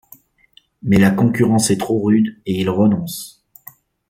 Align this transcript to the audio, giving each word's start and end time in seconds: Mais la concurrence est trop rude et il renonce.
Mais 0.81 0.97
la 0.97 1.11
concurrence 1.11 1.69
est 1.69 1.77
trop 1.77 2.01
rude 2.01 2.41
et 2.47 2.59
il 2.59 2.71
renonce. 2.71 3.45